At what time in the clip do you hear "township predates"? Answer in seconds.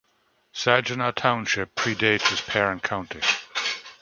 1.11-2.31